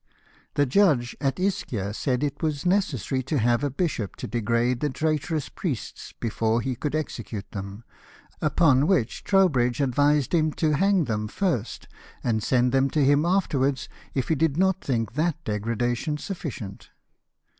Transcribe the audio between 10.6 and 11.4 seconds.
hang them